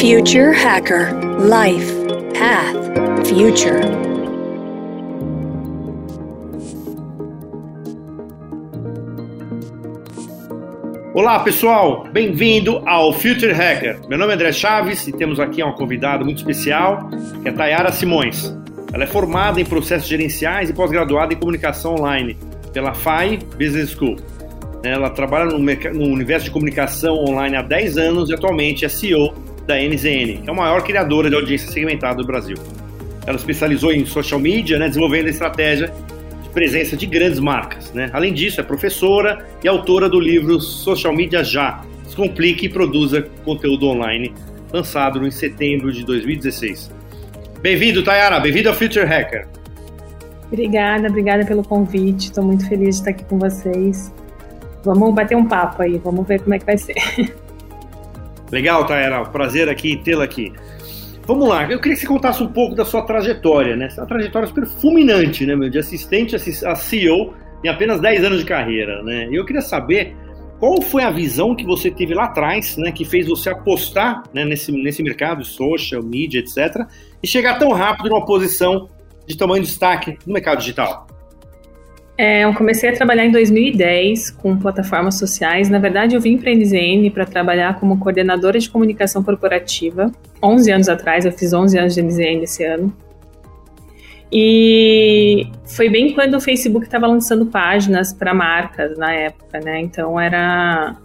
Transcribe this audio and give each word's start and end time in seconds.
Future 0.00 0.52
Hacker 0.52 1.12
Life 1.40 1.92
Path 2.38 3.26
Future. 3.26 3.80
Olá 11.12 11.40
pessoal, 11.40 12.04
bem-vindo 12.12 12.80
ao 12.86 13.12
Future 13.12 13.50
Hacker. 13.52 13.98
Meu 14.08 14.16
nome 14.16 14.30
é 14.30 14.34
André 14.36 14.52
Chaves 14.52 15.08
e 15.08 15.12
temos 15.12 15.40
aqui 15.40 15.64
uma 15.64 15.74
convidada 15.74 16.22
muito 16.24 16.38
especial, 16.38 17.10
que 17.42 17.48
é 17.48 17.52
Tayara 17.52 17.90
Simões. 17.90 18.56
Ela 18.92 19.02
é 19.02 19.06
formada 19.08 19.60
em 19.60 19.64
processos 19.64 20.08
gerenciais 20.08 20.70
e 20.70 20.72
pós-graduada 20.72 21.34
em 21.34 21.36
comunicação 21.36 21.96
online 21.96 22.38
pela 22.72 22.94
FAI 22.94 23.40
Business 23.58 23.90
School. 23.90 24.14
Ela 24.84 25.10
trabalha 25.10 25.46
no, 25.46 26.04
universo 26.04 26.44
de 26.44 26.52
comunicação 26.52 27.16
online 27.16 27.56
há 27.56 27.62
10 27.62 27.98
anos 27.98 28.30
e 28.30 28.34
atualmente 28.34 28.84
é 28.84 28.88
CEO 28.88 29.47
da 29.68 29.76
NZN, 29.76 30.40
que 30.42 30.48
é 30.48 30.50
a 30.50 30.54
maior 30.54 30.82
criadora 30.82 31.28
de 31.28 31.36
audiência 31.36 31.70
segmentada 31.70 32.16
do 32.16 32.26
Brasil. 32.26 32.56
Ela 33.26 33.36
especializou 33.36 33.92
em 33.92 34.06
social 34.06 34.40
media, 34.40 34.78
né, 34.78 34.88
desenvolvendo 34.88 35.26
a 35.26 35.30
estratégia 35.30 35.92
de 36.42 36.48
presença 36.48 36.96
de 36.96 37.04
grandes 37.04 37.38
marcas. 37.38 37.92
Né? 37.92 38.08
Além 38.14 38.32
disso, 38.32 38.62
é 38.62 38.64
professora 38.64 39.46
e 39.62 39.68
autora 39.68 40.08
do 40.08 40.18
livro 40.18 40.58
Social 40.58 41.14
Media 41.14 41.44
Já, 41.44 41.82
Descomplique 42.02 42.64
e 42.64 42.68
Produza 42.70 43.28
Conteúdo 43.44 43.86
Online, 43.88 44.32
lançado 44.72 45.24
em 45.26 45.30
setembro 45.30 45.92
de 45.92 46.02
2016. 46.02 46.90
Bem-vindo, 47.60 48.02
Tayara, 48.02 48.40
bem-vindo 48.40 48.70
ao 48.70 48.74
Future 48.74 49.04
Hacker. 49.04 49.46
Obrigada, 50.46 51.08
obrigada 51.08 51.44
pelo 51.44 51.62
convite. 51.62 52.28
Estou 52.28 52.42
muito 52.42 52.66
feliz 52.66 52.96
de 52.96 53.00
estar 53.02 53.10
aqui 53.10 53.24
com 53.24 53.38
vocês. 53.38 54.10
Vamos 54.82 55.14
bater 55.14 55.36
um 55.36 55.44
papo 55.44 55.82
aí, 55.82 55.98
vamos 55.98 56.26
ver 56.26 56.40
como 56.40 56.54
é 56.54 56.58
que 56.58 56.64
vai 56.64 56.78
ser. 56.78 56.96
Legal, 58.50 58.86
Taera, 58.86 59.24
prazer 59.26 59.68
aqui 59.68 59.96
tê-la 59.96 60.24
aqui. 60.24 60.52
Vamos 61.26 61.46
lá, 61.48 61.64
eu 61.70 61.78
queria 61.78 61.94
que 61.94 62.00
você 62.00 62.06
contasse 62.06 62.42
um 62.42 62.48
pouco 62.48 62.74
da 62.74 62.84
sua 62.84 63.02
trajetória, 63.02 63.76
né? 63.76 63.86
Essa 63.86 64.06
trajetória 64.06 64.48
super 64.48 64.66
fulminante, 64.66 65.44
né, 65.44 65.54
meu? 65.54 65.68
De 65.68 65.78
assistente 65.78 66.34
a 66.34 66.74
CEO 66.74 67.34
em 67.62 67.68
apenas 67.68 68.00
10 68.00 68.24
anos 68.24 68.38
de 68.38 68.46
carreira, 68.46 69.02
né? 69.02 69.28
E 69.30 69.34
eu 69.34 69.44
queria 69.44 69.60
saber 69.60 70.16
qual 70.58 70.80
foi 70.80 71.04
a 71.04 71.10
visão 71.10 71.54
que 71.54 71.64
você 71.64 71.90
teve 71.90 72.14
lá 72.14 72.24
atrás, 72.24 72.76
né, 72.76 72.90
que 72.90 73.04
fez 73.04 73.26
você 73.28 73.50
apostar 73.50 74.24
né, 74.32 74.44
nesse, 74.44 74.72
nesse 74.72 75.02
mercado 75.02 75.44
social 75.44 76.02
media, 76.02 76.40
etc., 76.40 76.86
e 77.22 77.26
chegar 77.26 77.58
tão 77.58 77.72
rápido 77.72 78.08
numa 78.08 78.24
posição 78.24 78.88
de 79.26 79.36
tamanho 79.36 79.62
de 79.62 79.68
destaque 79.68 80.18
no 80.26 80.32
mercado 80.32 80.58
digital? 80.58 81.07
É, 82.18 82.42
eu 82.42 82.52
comecei 82.52 82.90
a 82.90 82.92
trabalhar 82.92 83.24
em 83.24 83.30
2010 83.30 84.32
com 84.32 84.58
plataformas 84.58 85.16
sociais. 85.16 85.70
Na 85.70 85.78
verdade, 85.78 86.16
eu 86.16 86.20
vim 86.20 86.36
para 86.36 86.50
a 86.50 86.52
NZN 86.52 87.08
para 87.12 87.24
trabalhar 87.24 87.78
como 87.78 87.96
coordenadora 87.96 88.58
de 88.58 88.68
comunicação 88.68 89.22
corporativa. 89.22 90.10
11 90.42 90.72
anos 90.72 90.88
atrás, 90.88 91.24
eu 91.24 91.30
fiz 91.30 91.52
11 91.52 91.78
anos 91.78 91.94
de 91.94 92.02
NZN 92.02 92.42
esse 92.42 92.64
ano. 92.64 92.92
E 94.32 95.46
foi 95.64 95.88
bem 95.88 96.12
quando 96.12 96.34
o 96.34 96.40
Facebook 96.40 96.86
estava 96.86 97.06
lançando 97.06 97.46
páginas 97.46 98.12
para 98.12 98.34
marcas 98.34 98.98
na 98.98 99.12
época, 99.12 99.60
né? 99.60 99.80
Então 99.80 100.18
era, 100.18 100.96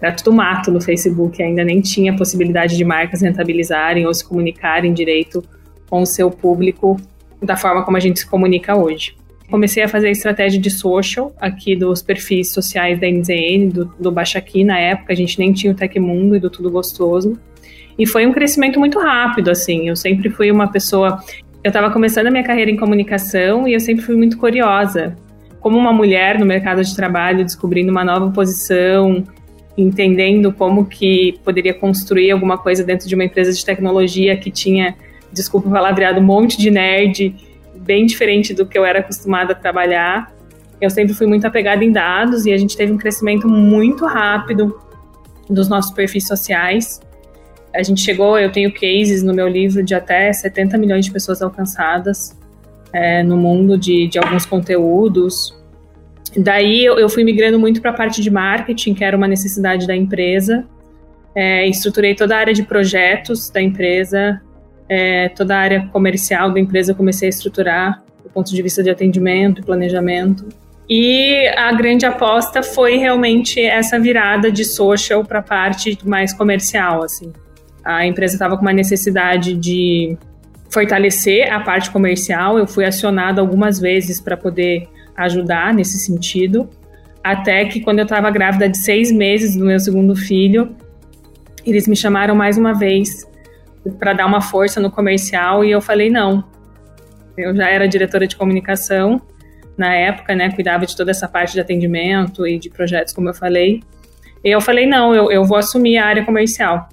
era 0.00 0.12
tudo 0.12 0.32
mato 0.32 0.72
no 0.72 0.80
Facebook, 0.80 1.42
ainda 1.42 1.62
nem 1.62 1.82
tinha 1.82 2.16
possibilidade 2.16 2.78
de 2.78 2.84
marcas 2.84 3.20
rentabilizarem 3.20 4.06
ou 4.06 4.14
se 4.14 4.26
comunicarem 4.26 4.94
direito 4.94 5.44
com 5.90 6.00
o 6.00 6.06
seu 6.06 6.30
público 6.30 6.96
da 7.42 7.58
forma 7.58 7.84
como 7.84 7.98
a 7.98 8.00
gente 8.00 8.20
se 8.20 8.26
comunica 8.26 8.74
hoje 8.74 9.20
comecei 9.52 9.82
a 9.82 9.88
fazer 9.88 10.10
estratégia 10.10 10.58
de 10.58 10.70
social 10.70 11.32
aqui 11.38 11.76
dos 11.76 12.00
perfis 12.00 12.50
sociais 12.50 12.98
da 12.98 13.06
MZN, 13.06 13.68
do, 13.68 13.84
do 14.00 14.10
Baixa 14.10 14.38
Aqui 14.38 14.64
na 14.64 14.78
época, 14.78 15.12
a 15.12 15.16
gente 15.16 15.38
nem 15.38 15.52
tinha 15.52 15.72
o 15.72 15.76
Tecmundo 15.76 16.34
e 16.34 16.40
do 16.40 16.48
Tudo 16.48 16.70
Gostoso. 16.70 17.38
E 17.98 18.06
foi 18.06 18.26
um 18.26 18.32
crescimento 18.32 18.80
muito 18.80 18.98
rápido, 18.98 19.50
assim. 19.50 19.88
Eu 19.88 19.94
sempre 19.94 20.30
fui 20.30 20.50
uma 20.50 20.72
pessoa. 20.72 21.22
Eu 21.62 21.68
estava 21.68 21.90
começando 21.90 22.28
a 22.28 22.30
minha 22.30 22.42
carreira 22.42 22.70
em 22.70 22.76
comunicação 22.76 23.68
e 23.68 23.74
eu 23.74 23.80
sempre 23.80 24.02
fui 24.02 24.16
muito 24.16 24.38
curiosa. 24.38 25.14
Como 25.60 25.76
uma 25.78 25.92
mulher 25.92 26.38
no 26.38 26.46
mercado 26.46 26.82
de 26.82 26.96
trabalho, 26.96 27.44
descobrindo 27.44 27.90
uma 27.90 28.02
nova 28.02 28.30
posição, 28.30 29.22
entendendo 29.76 30.50
como 30.50 30.86
que 30.86 31.38
poderia 31.44 31.74
construir 31.74 32.30
alguma 32.30 32.56
coisa 32.56 32.82
dentro 32.82 33.06
de 33.06 33.14
uma 33.14 33.24
empresa 33.24 33.52
de 33.52 33.64
tecnologia 33.64 34.34
que 34.34 34.50
tinha, 34.50 34.96
desculpa 35.30 35.68
o 35.68 35.70
palavreado, 35.70 36.20
um 36.20 36.24
monte 36.24 36.56
de 36.56 36.70
nerd 36.70 37.51
bem 37.82 38.06
diferente 38.06 38.54
do 38.54 38.66
que 38.66 38.78
eu 38.78 38.84
era 38.84 39.00
acostumada 39.00 39.52
a 39.52 39.56
trabalhar. 39.56 40.32
Eu 40.80 40.90
sempre 40.90 41.14
fui 41.14 41.26
muito 41.26 41.46
apegada 41.46 41.84
em 41.84 41.92
dados 41.92 42.46
e 42.46 42.52
a 42.52 42.56
gente 42.56 42.76
teve 42.76 42.92
um 42.92 42.98
crescimento 42.98 43.48
muito 43.48 44.04
rápido 44.06 44.80
dos 45.48 45.68
nossos 45.68 45.92
perfis 45.92 46.26
sociais. 46.26 47.00
A 47.74 47.82
gente 47.82 48.00
chegou, 48.00 48.38
eu 48.38 48.50
tenho 48.50 48.72
cases 48.72 49.22
no 49.22 49.32
meu 49.32 49.48
livro 49.48 49.82
de 49.82 49.94
até 49.94 50.32
70 50.32 50.76
milhões 50.78 51.04
de 51.04 51.12
pessoas 51.12 51.40
alcançadas 51.40 52.36
é, 52.92 53.22
no 53.22 53.36
mundo 53.36 53.78
de, 53.78 54.08
de 54.08 54.18
alguns 54.18 54.44
conteúdos. 54.44 55.56
Daí 56.36 56.84
eu, 56.84 56.98
eu 56.98 57.08
fui 57.08 57.24
migrando 57.24 57.58
muito 57.58 57.80
para 57.80 57.90
a 57.90 57.94
parte 57.94 58.20
de 58.20 58.30
marketing, 58.30 58.94
que 58.94 59.04
era 59.04 59.16
uma 59.16 59.28
necessidade 59.28 59.86
da 59.86 59.96
empresa. 59.96 60.66
É, 61.34 61.66
estruturei 61.66 62.14
toda 62.14 62.36
a 62.36 62.38
área 62.38 62.52
de 62.52 62.62
projetos 62.62 63.48
da 63.48 63.62
empresa, 63.62 64.40
é, 64.88 65.28
toda 65.30 65.56
a 65.56 65.58
área 65.58 65.86
comercial 65.92 66.50
da 66.52 66.60
empresa 66.60 66.94
comecei 66.94 67.28
a 67.28 67.30
estruturar 67.30 68.02
do 68.22 68.30
ponto 68.30 68.52
de 68.52 68.62
vista 68.62 68.82
de 68.82 68.90
atendimento 68.90 69.60
e 69.60 69.64
planejamento. 69.64 70.46
E 70.88 71.46
a 71.56 71.72
grande 71.72 72.04
aposta 72.04 72.62
foi 72.62 72.96
realmente 72.96 73.60
essa 73.60 73.98
virada 73.98 74.50
de 74.50 74.64
social 74.64 75.24
para 75.24 75.38
a 75.38 75.42
parte 75.42 75.98
mais 76.04 76.32
comercial, 76.32 77.02
assim. 77.02 77.32
A 77.84 78.06
empresa 78.06 78.34
estava 78.34 78.56
com 78.56 78.62
uma 78.62 78.72
necessidade 78.72 79.54
de 79.54 80.16
fortalecer 80.70 81.52
a 81.52 81.60
parte 81.60 81.90
comercial. 81.90 82.58
Eu 82.58 82.66
fui 82.66 82.84
acionada 82.84 83.40
algumas 83.40 83.78
vezes 83.78 84.20
para 84.20 84.36
poder 84.36 84.88
ajudar 85.16 85.72
nesse 85.74 85.98
sentido. 85.98 86.68
Até 87.22 87.64
que 87.64 87.80
quando 87.80 88.00
eu 88.00 88.04
estava 88.04 88.30
grávida 88.30 88.68
de 88.68 88.78
seis 88.78 89.12
meses 89.12 89.56
do 89.56 89.64
meu 89.64 89.78
segundo 89.78 90.14
filho, 90.16 90.74
eles 91.64 91.86
me 91.86 91.94
chamaram 91.94 92.34
mais 92.34 92.58
uma 92.58 92.72
vez 92.72 93.26
para 93.98 94.12
dar 94.12 94.26
uma 94.26 94.40
força 94.40 94.80
no 94.80 94.90
comercial 94.90 95.64
e 95.64 95.70
eu 95.70 95.80
falei 95.80 96.10
não. 96.10 96.44
Eu 97.36 97.54
já 97.54 97.68
era 97.68 97.88
diretora 97.88 98.26
de 98.26 98.36
comunicação 98.36 99.20
na 99.76 99.94
época, 99.94 100.34
né, 100.34 100.50
cuidava 100.50 100.86
de 100.86 100.96
toda 100.96 101.10
essa 101.10 101.26
parte 101.26 101.54
de 101.54 101.60
atendimento 101.60 102.46
e 102.46 102.58
de 102.58 102.68
projetos, 102.68 103.12
como 103.12 103.28
eu 103.28 103.34
falei. 103.34 103.82
E 104.44 104.50
eu 104.50 104.60
falei 104.60 104.86
não, 104.86 105.14
eu, 105.14 105.30
eu 105.30 105.44
vou 105.44 105.56
assumir 105.56 105.98
a 105.98 106.06
área 106.06 106.24
comercial, 106.24 106.88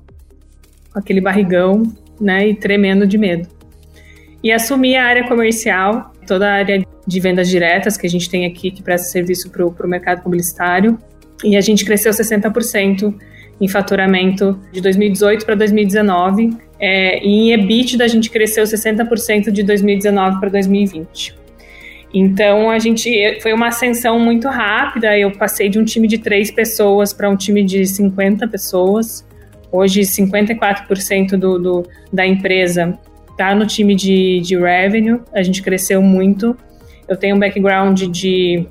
com 0.92 1.00
aquele 1.00 1.20
barrigão, 1.20 1.84
né, 2.20 2.48
e 2.48 2.56
tremendo 2.56 3.06
de 3.06 3.18
medo. 3.18 3.48
E 4.42 4.52
assumi 4.52 4.96
a 4.96 5.06
área 5.06 5.28
comercial, 5.28 6.14
toda 6.26 6.50
a 6.50 6.54
área 6.54 6.86
de 7.06 7.20
vendas 7.20 7.50
diretas 7.50 7.98
que 7.98 8.08
a 8.08 8.10
gente 8.10 8.30
tem 8.30 8.46
aqui, 8.46 8.72
que 8.72 8.82
presta 8.82 9.08
serviço 9.08 9.50
para 9.50 9.66
o 9.66 9.90
mercado 9.90 10.22
publicitário, 10.22 10.98
e 11.44 11.58
a 11.58 11.62
gente 11.62 11.84
cresceu 11.84 12.12
60% 12.12 13.14
em 13.60 13.68
faturamento 13.68 14.60
de 14.72 14.80
2018 14.82 15.46
para 15.46 15.56
2019, 15.56 16.56
é, 16.80 17.24
e 17.24 17.28
em 17.28 17.54
EBITDA 17.54 18.06
a 18.06 18.08
gente 18.08 18.30
cresceu 18.30 18.64
60% 18.64 19.52
de 19.52 19.64
2019 19.64 20.40
para 20.40 20.50
2020. 20.50 21.38
Então 22.14 22.70
a 22.70 22.80
gente 22.80 23.40
foi 23.42 23.54
uma 23.54 23.68
ascensão 23.68 24.20
muito 24.20 24.48
rápida. 24.48 25.18
Eu 25.18 25.32
passei 25.32 25.70
de 25.70 25.78
um 25.78 25.84
time 25.84 26.08
de 26.08 26.18
três 26.18 26.50
pessoas 26.50 27.14
para 27.14 27.30
um 27.30 27.36
time 27.36 27.64
de 27.64 27.86
50 27.86 28.48
pessoas. 28.48 29.28
Hoje 29.72 30.02
54% 30.02 31.38
do, 31.38 31.60
do, 31.60 31.88
da 32.12 32.26
empresa 32.26 32.98
está 33.30 33.54
no 33.54 33.68
time 33.68 33.94
de, 33.94 34.40
de 34.40 34.58
revenue. 34.58 35.20
A 35.34 35.44
gente 35.44 35.62
cresceu 35.62 36.02
muito. 36.02 36.58
Eu 37.08 37.16
tenho 37.16 37.36
um 37.36 37.40
background 37.40 38.02
de, 38.04 38.66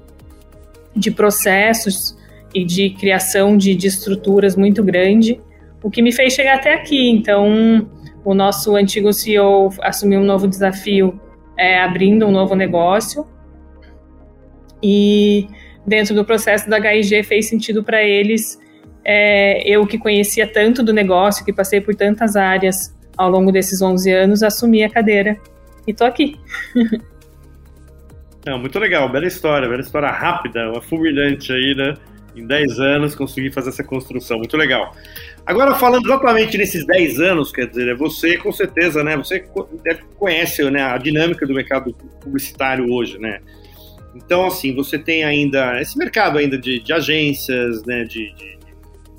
de 0.97 1.11
processos 1.11 2.17
e 2.55 2.65
de 2.65 2.91
criação 2.91 3.57
de, 3.57 3.75
de 3.75 3.87
estruturas 3.87 4.57
muito 4.57 4.83
grande, 4.83 5.41
o 5.83 5.91
que 5.91 6.01
me 6.01 6.13
fez 6.13 6.33
chegar 6.33 6.57
até 6.57 6.75
aqui. 6.75 7.11
Então 7.11 7.87
o 8.29 8.35
nosso 8.35 8.77
antigo 8.77 9.11
CEO 9.11 9.73
assumiu 9.81 10.21
um 10.21 10.25
novo 10.25 10.47
desafio, 10.47 11.19
é, 11.57 11.81
abrindo 11.81 12.27
um 12.27 12.31
novo 12.31 12.55
negócio. 12.55 13.27
E 14.83 15.49
dentro 15.87 16.15
do 16.15 16.23
processo 16.23 16.69
da 16.69 16.77
HIG 16.77 17.23
fez 17.23 17.49
sentido 17.49 17.83
para 17.83 18.03
eles, 18.03 18.61
é, 19.03 19.67
eu 19.67 19.87
que 19.87 19.97
conhecia 19.97 20.47
tanto 20.47 20.83
do 20.83 20.93
negócio, 20.93 21.43
que 21.43 21.55
passei 21.55 21.81
por 21.81 21.95
tantas 21.95 22.37
áreas 22.37 22.95
ao 23.17 23.31
longo 23.31 23.51
desses 23.51 23.81
11 23.81 24.13
anos, 24.13 24.43
assumir 24.43 24.85
a 24.85 24.91
cadeira. 24.91 25.39
E 25.87 25.95
tô 25.95 26.05
aqui. 26.05 26.37
Não, 28.45 28.59
muito 28.59 28.79
legal, 28.79 29.09
bela 29.09 29.27
história, 29.27 29.67
bela 29.67 29.81
história 29.81 30.11
rápida, 30.11 30.71
uma 30.71 30.83
fulminante 30.83 31.51
aí, 31.51 31.75
né? 31.75 31.95
Em 32.37 32.47
10 32.47 32.79
anos 32.79 33.15
consegui 33.15 33.51
fazer 33.51 33.71
essa 33.71 33.83
construção, 33.83 34.37
muito 34.37 34.57
legal. 34.59 34.95
Agora, 35.49 35.75
falando 35.77 36.05
exatamente 36.05 36.59
nesses 36.59 36.85
10 36.85 37.21
anos, 37.21 37.51
quer 37.51 37.67
dizer, 37.69 37.97
você 37.97 38.37
com 38.37 38.53
certeza, 38.53 39.03
né? 39.03 39.17
Você 39.17 39.43
conhece 40.19 40.63
né, 40.71 40.83
a 40.83 40.99
dinâmica 40.99 41.47
do 41.47 41.55
mercado 41.55 41.95
publicitário 42.21 42.93
hoje, 42.93 43.19
né? 43.19 43.41
Então, 44.15 44.47
assim, 44.47 44.75
você 44.75 44.99
tem 44.99 45.25
ainda 45.25 45.81
esse 45.81 45.97
mercado 45.97 46.37
ainda 46.37 46.59
de, 46.59 46.81
de 46.81 46.93
agências, 46.93 47.83
né? 47.87 48.05
De, 48.05 48.31
de, 48.35 48.59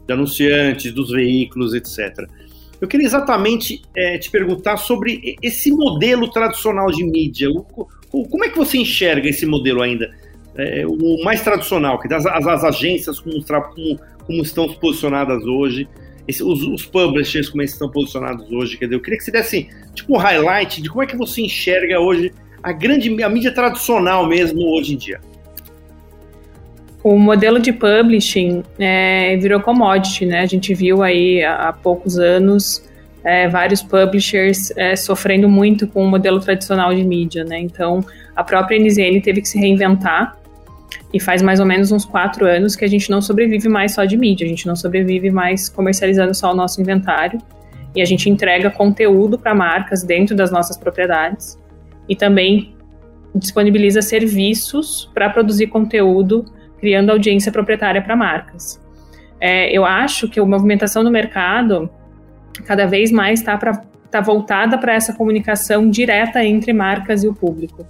de, 0.05 0.13
anunciantes, 0.13 0.93
dos 0.93 1.09
veículos, 1.09 1.73
etc. 1.73 2.27
Eu 2.79 2.87
queria 2.87 3.07
exatamente 3.07 3.81
é, 3.97 4.19
te 4.19 4.29
perguntar 4.29 4.77
sobre 4.77 5.35
esse 5.41 5.71
modelo 5.71 6.29
tradicional 6.29 6.91
de 6.91 7.03
mídia. 7.03 7.49
O, 7.49 7.87
o, 8.11 8.29
como 8.29 8.45
é 8.45 8.49
que 8.49 8.57
você 8.57 8.77
enxerga 8.77 9.27
esse 9.27 9.47
modelo 9.47 9.81
ainda? 9.81 10.15
É, 10.55 10.85
o 10.85 11.23
mais 11.23 11.41
tradicional, 11.41 11.99
que 11.99 12.13
as, 12.13 12.23
as, 12.27 12.45
as 12.45 12.63
agências 12.63 13.19
como, 13.19 13.43
como, 13.43 13.99
como, 14.27 14.41
estão 14.43 14.71
posicionadas 14.73 15.43
hoje, 15.43 15.87
esse, 16.29 16.43
os, 16.43 16.61
os, 16.63 16.85
publishers 16.85 17.49
como 17.49 17.63
eles 17.63 17.73
estão 17.73 17.89
posicionados 17.89 18.49
hoje. 18.51 18.77
Quer 18.77 18.85
dizer, 18.85 18.95
eu 18.95 19.01
queria 19.01 19.17
que 19.17 19.25
você 19.25 19.31
desse 19.31 19.67
tipo 19.95 20.13
um 20.13 20.17
highlight 20.17 20.81
de 20.81 20.87
como 20.87 21.01
é 21.01 21.07
que 21.07 21.17
você 21.17 21.41
enxerga 21.41 21.99
hoje 21.99 22.31
a 22.61 22.71
grande 22.71 23.23
a 23.23 23.29
mídia 23.29 23.51
tradicional 23.51 24.27
mesmo 24.27 24.61
hoje 24.77 24.93
em 24.93 24.97
dia. 24.97 25.19
O 27.03 27.17
modelo 27.17 27.59
de 27.59 27.73
publishing 27.73 28.61
é, 28.77 29.37
virou 29.37 29.59
commodity, 29.61 30.25
né? 30.25 30.41
A 30.41 30.45
gente 30.45 30.73
viu 30.73 31.01
aí 31.01 31.43
há, 31.43 31.73
poucos 31.73 32.19
anos 32.19 32.83
é, 33.23 33.47
vários 33.47 33.81
publishers 33.81 34.71
é, 34.77 34.95
sofrendo 34.95 35.49
muito 35.49 35.87
com 35.87 36.03
o 36.03 36.07
modelo 36.07 36.39
tradicional 36.39 36.93
de 36.93 37.03
mídia, 37.03 37.43
né? 37.43 37.57
Então, 37.57 38.01
a 38.35 38.43
própria 38.43 38.77
NZN 38.77 39.21
teve 39.21 39.41
que 39.41 39.47
se 39.47 39.57
reinventar 39.57 40.37
e 41.13 41.19
faz 41.19 41.41
mais 41.41 41.59
ou 41.59 41.65
menos 41.65 41.91
uns 41.91 42.05
quatro 42.05 42.45
anos 42.45 42.75
que 42.75 42.85
a 42.85 42.87
gente 42.87 43.09
não 43.09 43.21
sobrevive 43.21 43.67
mais 43.67 43.93
só 43.93 44.05
de 44.05 44.17
mídia, 44.17 44.45
a 44.45 44.49
gente 44.49 44.67
não 44.67 44.75
sobrevive 44.75 45.29
mais 45.31 45.69
comercializando 45.69 46.33
só 46.33 46.51
o 46.51 46.55
nosso 46.55 46.81
inventário 46.81 47.39
e 47.95 48.01
a 48.01 48.05
gente 48.05 48.29
entrega 48.29 48.69
conteúdo 48.69 49.37
para 49.37 49.53
marcas 49.53 50.03
dentro 50.03 50.35
das 50.35 50.51
nossas 50.51 50.77
propriedades 50.77 51.57
e 52.07 52.15
também 52.15 52.75
disponibiliza 53.33 54.01
serviços 54.01 55.09
para 55.13 55.29
produzir 55.29 55.67
conteúdo 55.67 56.45
criando 56.79 57.11
audiência 57.11 57.51
proprietária 57.51 58.01
para 58.01 58.15
marcas. 58.15 58.79
É, 59.39 59.71
eu 59.71 59.85
acho 59.85 60.27
que 60.27 60.39
a 60.39 60.45
movimentação 60.45 61.03
no 61.03 61.11
mercado 61.11 61.89
cada 62.65 62.85
vez 62.85 63.11
mais 63.11 63.39
está 63.39 63.57
tá 64.09 64.21
voltada 64.21 64.77
para 64.77 64.93
essa 64.93 65.13
comunicação 65.13 65.89
direta 65.89 66.43
entre 66.43 66.73
marcas 66.73 67.23
e 67.23 67.27
o 67.27 67.33
público. 67.33 67.85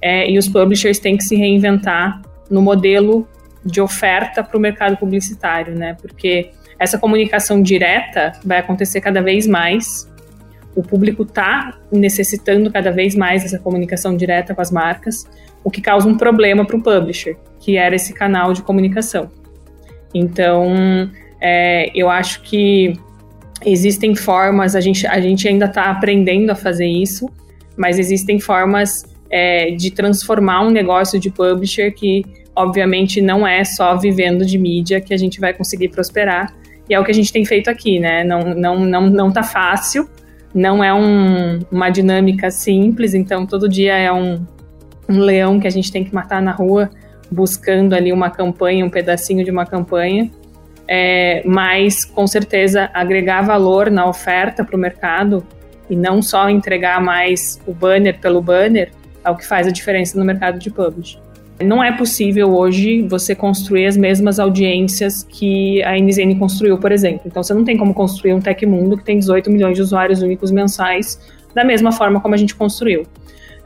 É, 0.00 0.30
e 0.30 0.38
os 0.38 0.48
publishers 0.48 0.98
têm 0.98 1.16
que 1.16 1.24
se 1.24 1.34
reinventar 1.36 2.22
no 2.50 2.62
modelo 2.62 3.26
de 3.64 3.80
oferta 3.80 4.42
para 4.42 4.56
o 4.56 4.60
mercado 4.60 4.96
publicitário, 4.96 5.74
né? 5.74 5.96
Porque 6.00 6.50
essa 6.78 6.98
comunicação 6.98 7.60
direta 7.60 8.32
vai 8.44 8.58
acontecer 8.58 9.00
cada 9.00 9.20
vez 9.20 9.46
mais. 9.46 10.10
O 10.74 10.82
público 10.82 11.22
está 11.22 11.78
necessitando 11.90 12.70
cada 12.70 12.90
vez 12.90 13.14
mais 13.14 13.42
dessa 13.42 13.58
comunicação 13.58 14.16
direta 14.16 14.54
com 14.54 14.60
as 14.60 14.70
marcas, 14.70 15.26
o 15.64 15.70
que 15.70 15.80
causa 15.80 16.06
um 16.06 16.16
problema 16.16 16.64
para 16.64 16.76
o 16.76 16.82
publisher, 16.82 17.36
que 17.58 17.76
era 17.76 17.96
esse 17.96 18.12
canal 18.12 18.52
de 18.52 18.62
comunicação. 18.62 19.30
Então, 20.14 21.10
é, 21.40 21.90
eu 21.94 22.08
acho 22.08 22.42
que 22.42 22.98
existem 23.64 24.14
formas, 24.14 24.76
a 24.76 24.80
gente, 24.80 25.06
a 25.06 25.20
gente 25.20 25.48
ainda 25.48 25.64
está 25.64 25.90
aprendendo 25.90 26.50
a 26.50 26.54
fazer 26.54 26.86
isso, 26.86 27.28
mas 27.76 27.98
existem 27.98 28.38
formas 28.38 29.04
é, 29.30 29.70
de 29.70 29.90
transformar 29.90 30.62
um 30.62 30.70
negócio 30.70 31.18
de 31.18 31.30
publisher 31.30 31.92
que, 31.92 32.24
obviamente, 32.54 33.20
não 33.20 33.46
é 33.46 33.64
só 33.64 33.96
vivendo 33.96 34.44
de 34.44 34.58
mídia 34.58 35.00
que 35.00 35.12
a 35.12 35.16
gente 35.16 35.40
vai 35.40 35.52
conseguir 35.52 35.88
prosperar. 35.88 36.54
E 36.88 36.94
é 36.94 37.00
o 37.00 37.04
que 37.04 37.10
a 37.10 37.14
gente 37.14 37.32
tem 37.32 37.44
feito 37.44 37.68
aqui, 37.68 37.98
né? 37.98 38.22
Não, 38.22 38.54
não, 38.54 38.80
não, 38.80 39.10
não 39.10 39.32
tá 39.32 39.42
fácil, 39.42 40.08
não 40.54 40.82
é 40.82 40.94
um, 40.94 41.58
uma 41.70 41.90
dinâmica 41.90 42.50
simples, 42.50 43.12
então 43.12 43.44
todo 43.44 43.68
dia 43.68 43.96
é 43.96 44.12
um, 44.12 44.44
um 45.08 45.18
leão 45.18 45.58
que 45.58 45.66
a 45.66 45.70
gente 45.70 45.90
tem 45.90 46.04
que 46.04 46.14
matar 46.14 46.40
na 46.40 46.52
rua, 46.52 46.90
buscando 47.30 47.94
ali 47.94 48.12
uma 48.12 48.30
campanha, 48.30 48.84
um 48.84 48.90
pedacinho 48.90 49.44
de 49.44 49.50
uma 49.50 49.66
campanha, 49.66 50.30
é, 50.88 51.42
mas 51.44 52.04
com 52.04 52.26
certeza 52.26 52.88
agregar 52.94 53.42
valor 53.42 53.90
na 53.90 54.06
oferta 54.06 54.64
para 54.64 54.76
o 54.76 54.78
mercado 54.78 55.44
e 55.90 55.96
não 55.96 56.22
só 56.22 56.48
entregar 56.48 57.00
mais 57.00 57.60
o 57.66 57.74
banner 57.74 58.18
pelo 58.20 58.40
banner 58.40 58.90
é 59.26 59.30
o 59.30 59.36
que 59.36 59.46
faz 59.46 59.66
a 59.66 59.70
diferença 59.70 60.18
no 60.18 60.24
mercado 60.24 60.58
de 60.58 60.70
publish. 60.70 61.18
Não 61.62 61.82
é 61.82 61.90
possível 61.90 62.54
hoje 62.54 63.02
você 63.02 63.34
construir 63.34 63.86
as 63.86 63.96
mesmas 63.96 64.38
audiências 64.38 65.22
que 65.24 65.82
a 65.82 65.98
NZN 65.98 66.38
construiu, 66.38 66.78
por 66.78 66.92
exemplo. 66.92 67.22
Então 67.26 67.42
você 67.42 67.54
não 67.54 67.64
tem 67.64 67.76
como 67.76 67.94
construir 67.94 68.34
um 68.34 68.40
Tecmundo 68.40 68.96
que 68.96 69.04
tem 69.04 69.18
18 69.18 69.50
milhões 69.50 69.74
de 69.74 69.82
usuários 69.82 70.22
únicos 70.22 70.50
mensais 70.50 71.18
da 71.54 71.64
mesma 71.64 71.90
forma 71.90 72.20
como 72.20 72.34
a 72.34 72.38
gente 72.38 72.54
construiu. 72.54 73.06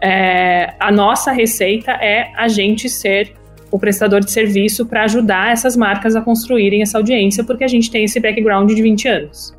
É, 0.01 0.73
a 0.79 0.91
nossa 0.91 1.33
receita 1.33 1.91
é 1.93 2.31
a 2.37 2.47
gente 2.47 2.89
ser 2.89 3.35
o 3.71 3.79
prestador 3.79 4.21
de 4.21 4.31
serviço 4.31 4.87
para 4.87 5.05
ajudar 5.05 5.53
essas 5.53 5.77
marcas 5.77 6.17
a 6.17 6.21
construírem 6.21 6.83
essa 6.83 6.97
audiência, 6.97 7.45
porque 7.45 7.65
a 7.65 7.69
gente 7.69 7.91
tem 7.91 8.05
esse 8.05 8.19
background 8.21 8.71
de 8.71 8.83
20 8.83 9.09
anos. 9.09 9.55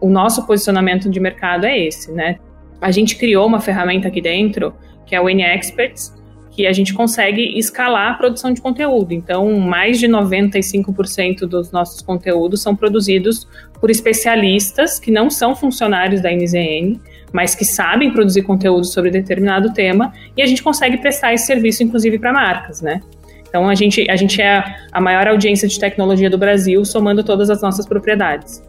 O 0.00 0.08
nosso 0.08 0.46
posicionamento 0.46 1.08
de 1.08 1.18
mercado 1.18 1.64
é 1.64 1.78
esse, 1.78 2.12
né? 2.12 2.38
A 2.80 2.90
gente 2.90 3.16
criou 3.16 3.46
uma 3.46 3.60
ferramenta 3.60 4.08
aqui 4.08 4.20
dentro, 4.20 4.74
que 5.08 5.14
é 5.14 5.20
o 5.20 5.28
N-Experts, 5.28 6.16
que 6.50 6.66
a 6.66 6.72
gente 6.72 6.92
consegue 6.92 7.56
escalar 7.56 8.12
a 8.12 8.14
produção 8.14 8.52
de 8.52 8.60
conteúdo. 8.60 9.14
Então, 9.14 9.58
mais 9.60 9.98
de 9.98 10.08
95% 10.08 11.46
dos 11.46 11.70
nossos 11.70 12.02
conteúdos 12.02 12.60
são 12.60 12.74
produzidos 12.74 13.46
por 13.80 13.90
especialistas 13.90 14.98
que 14.98 15.10
não 15.10 15.30
são 15.30 15.54
funcionários 15.54 16.20
da 16.20 16.30
NZN, 16.30 17.00
mas 17.32 17.54
que 17.54 17.64
sabem 17.64 18.12
produzir 18.12 18.42
conteúdo 18.42 18.84
sobre 18.84 19.10
determinado 19.10 19.72
tema, 19.72 20.12
e 20.36 20.42
a 20.42 20.46
gente 20.46 20.62
consegue 20.62 20.96
prestar 20.98 21.32
esse 21.32 21.46
serviço, 21.46 21.82
inclusive, 21.82 22.18
para 22.18 22.32
marcas, 22.32 22.82
né? 22.82 23.00
Então, 23.48 23.68
a 23.68 23.74
gente, 23.74 24.10
a 24.10 24.16
gente 24.16 24.42
é 24.42 24.62
a 24.92 25.00
maior 25.00 25.28
audiência 25.28 25.68
de 25.68 25.78
tecnologia 25.78 26.28
do 26.28 26.36
Brasil, 26.36 26.84
somando 26.84 27.22
todas 27.22 27.48
as 27.50 27.62
nossas 27.62 27.86
propriedades. 27.86 28.62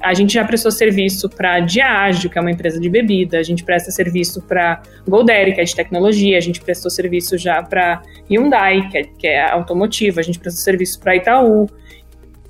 A 0.00 0.14
gente 0.14 0.34
já 0.34 0.44
prestou 0.44 0.70
serviço 0.70 1.28
para 1.28 1.60
Diageo, 1.60 2.30
que 2.30 2.38
é 2.38 2.40
uma 2.40 2.50
empresa 2.50 2.80
de 2.80 2.88
bebida, 2.88 3.38
a 3.38 3.42
gente 3.42 3.64
presta 3.64 3.90
serviço 3.90 4.40
para 4.42 4.80
Golderi, 5.08 5.54
que 5.54 5.60
é 5.60 5.64
de 5.64 5.74
tecnologia, 5.74 6.38
a 6.38 6.40
gente 6.40 6.60
prestou 6.60 6.90
serviço 6.90 7.36
já 7.36 7.62
para 7.62 8.02
Hyundai, 8.30 8.88
que 8.88 8.98
é, 8.98 9.02
que 9.02 9.26
é 9.26 9.50
automotiva, 9.50 10.20
a 10.20 10.22
gente 10.22 10.38
prestou 10.38 10.62
serviço 10.62 11.00
para 11.00 11.16
Itaú. 11.16 11.68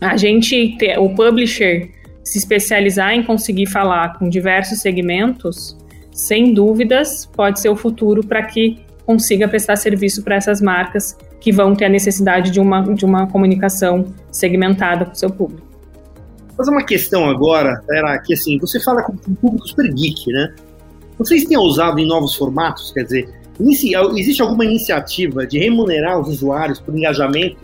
A 0.01 0.17
gente, 0.17 0.77
o 0.99 1.15
publisher, 1.15 1.91
se 2.23 2.39
especializar 2.39 3.13
em 3.13 3.23
conseguir 3.23 3.67
falar 3.67 4.19
com 4.19 4.29
diversos 4.29 4.81
segmentos, 4.81 5.77
sem 6.13 6.53
dúvidas, 6.53 7.27
pode 7.27 7.61
ser 7.61 7.71
o 7.71 7.77
futuro 7.77 8.27
para 8.27 8.43
que 8.43 8.79
consiga 9.07 9.49
prestar 9.49 9.77
serviço 9.77 10.23
para 10.23 10.37
essas 10.37 10.61
marcas 10.61 11.17
que 11.41 11.51
vão 11.51 11.75
ter 11.75 11.87
a 11.87 11.89
necessidade 11.89 12.51
de 12.51 12.61
uma, 12.61 12.83
de 12.95 13.05
uma 13.07 13.27
comunicação 13.27 14.05
segmentada 14.31 15.07
com 15.07 15.13
o 15.13 15.17
seu 15.17 15.31
público. 15.31 15.67
Fazer 16.59 16.71
uma 16.73 16.85
questão 16.85 17.31
agora, 17.31 17.81
era 17.89 18.19
que 18.19 18.35
assim, 18.35 18.59
você 18.59 18.81
fala 18.81 19.05
com 19.05 19.13
um 19.13 19.35
público 19.37 19.69
super 19.69 19.89
geek, 19.95 20.31
né? 20.33 20.55
Vocês 21.17 21.45
têm 21.45 21.57
usado 21.57 22.01
em 22.01 22.07
novos 22.07 22.35
formatos? 22.35 22.91
Quer 22.91 23.05
dizer, 23.05 23.29
existe 24.17 24.43
alguma 24.43 24.65
iniciativa 24.65 25.47
de 25.47 25.57
remunerar 25.57 26.21
os 26.21 26.29
usuários 26.29 26.81
por 26.81 26.97
engajamento? 26.99 27.59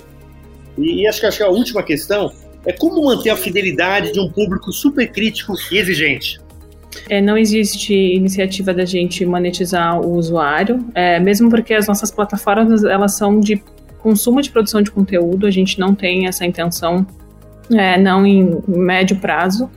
E, 0.79 1.03
e 1.03 1.07
acho, 1.09 1.19
que, 1.19 1.27
acho 1.27 1.39
que 1.39 1.43
a 1.43 1.49
última 1.49 1.83
questão 1.83 2.33
é 2.65 2.73
como 2.73 3.05
manter 3.05 3.31
a 3.31 3.37
fidelidade 3.37 4.13
de 4.13 4.21
um 4.21 4.31
público 4.31 4.73
super 4.73 5.11
crítico 5.11 5.55
e 5.73 5.77
exigente. 5.77 6.41
É, 7.11 7.21
não 7.21 7.37
existe 7.37 7.93
iniciativa 7.93 8.73
da 8.73 8.85
gente 8.85 9.27
monetizar 9.27 10.01
o 10.01 10.17
usuário, 10.17 10.87
é, 10.95 11.19
mesmo 11.19 11.51
porque 11.51 11.75
as 11.75 11.89
nossas 11.89 12.13
plataformas 12.13 12.85
elas 12.85 13.15
são 13.15 13.41
de 13.41 13.61
consumo 13.99 14.41
de 14.41 14.51
produção 14.51 14.83
de 14.83 14.91
conteúdo, 14.91 15.47
a 15.47 15.51
gente 15.51 15.81
não 15.81 15.95
tem 15.95 16.29
essa 16.29 16.45
intenção, 16.45 17.07
é, 17.71 17.99
não 17.99 18.27
em 18.27 18.63
médio 18.67 19.17
prazo. 19.17 19.71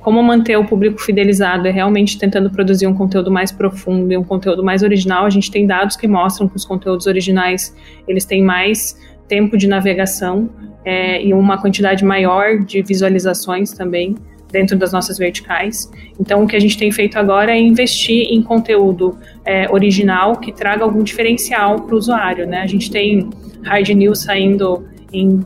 Como 0.00 0.22
manter 0.22 0.56
o 0.56 0.64
público 0.64 0.98
fidelizado 0.98 1.68
é 1.68 1.70
realmente 1.70 2.18
tentando 2.18 2.50
produzir 2.50 2.86
um 2.86 2.94
conteúdo 2.94 3.30
mais 3.30 3.52
profundo 3.52 4.10
e 4.10 4.16
um 4.16 4.24
conteúdo 4.24 4.64
mais 4.64 4.82
original. 4.82 5.26
A 5.26 5.30
gente 5.30 5.50
tem 5.50 5.66
dados 5.66 5.94
que 5.94 6.08
mostram 6.08 6.48
que 6.48 6.56
os 6.56 6.64
conteúdos 6.64 7.06
originais 7.06 7.76
eles 8.08 8.24
têm 8.24 8.42
mais 8.42 8.98
tempo 9.28 9.58
de 9.58 9.68
navegação 9.68 10.48
é, 10.84 11.22
e 11.22 11.34
uma 11.34 11.60
quantidade 11.60 12.04
maior 12.04 12.58
de 12.60 12.82
visualizações 12.82 13.72
também 13.72 14.16
dentro 14.50 14.76
das 14.76 14.92
nossas 14.92 15.18
verticais. 15.18 15.90
Então, 16.18 16.42
o 16.42 16.46
que 16.46 16.56
a 16.56 16.58
gente 16.58 16.76
tem 16.76 16.90
feito 16.90 17.18
agora 17.18 17.52
é 17.52 17.60
investir 17.60 18.26
em 18.30 18.42
conteúdo 18.42 19.16
é, 19.44 19.70
original 19.70 20.36
que 20.36 20.50
traga 20.50 20.82
algum 20.82 21.02
diferencial 21.02 21.82
para 21.82 21.94
o 21.94 21.98
usuário. 21.98 22.46
Né? 22.46 22.60
A 22.60 22.66
gente 22.66 22.90
tem 22.90 23.30
hard 23.62 23.88
news 23.90 24.22
saindo 24.22 24.84
em 25.12 25.40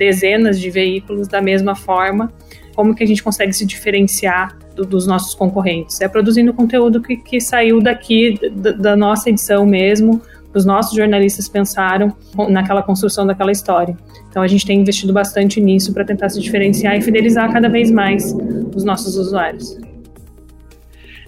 dezenas 0.00 0.58
de 0.58 0.70
veículos 0.70 1.28
da 1.28 1.42
mesma 1.42 1.76
forma. 1.76 2.32
Como 2.74 2.94
que 2.94 3.04
a 3.04 3.06
gente 3.06 3.22
consegue 3.22 3.52
se 3.52 3.66
diferenciar 3.66 4.56
do, 4.74 4.82
dos 4.86 5.06
nossos 5.06 5.34
concorrentes? 5.34 6.00
É 6.00 6.08
produzindo 6.08 6.54
conteúdo 6.54 7.02
que, 7.02 7.18
que 7.18 7.38
saiu 7.38 7.82
daqui 7.82 8.40
da, 8.50 8.72
da 8.72 8.96
nossa 8.96 9.28
edição 9.28 9.66
mesmo, 9.66 10.22
os 10.54 10.64
nossos 10.64 10.96
jornalistas 10.96 11.48
pensaram 11.48 12.16
naquela 12.48 12.82
construção 12.82 13.26
daquela 13.26 13.52
história. 13.52 13.94
Então 14.30 14.42
a 14.42 14.48
gente 14.48 14.64
tem 14.64 14.80
investido 14.80 15.12
bastante 15.12 15.60
nisso 15.60 15.92
para 15.92 16.04
tentar 16.04 16.30
se 16.30 16.40
diferenciar 16.40 16.96
e 16.96 17.02
fidelizar 17.02 17.52
cada 17.52 17.68
vez 17.68 17.90
mais 17.90 18.34
os 18.74 18.82
nossos 18.82 19.16
usuários. 19.16 19.78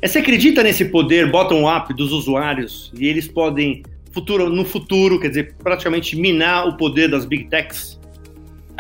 É, 0.01 0.09
você 0.09 0.19
acredita 0.19 0.63
nesse 0.63 0.87
poder 0.87 1.31
bottom-up 1.31 1.93
dos 1.95 2.11
usuários 2.11 2.91
e 2.99 3.07
eles 3.07 3.29
podem, 3.29 3.83
futuro, 4.11 4.49
no 4.49 4.65
futuro, 4.65 5.21
quer 5.21 5.29
dizer, 5.29 5.55
praticamente 5.63 6.17
minar 6.17 6.67
o 6.67 6.77
poder 6.77 7.09
das 7.09 7.27
big 7.27 7.45
techs? 7.45 8.01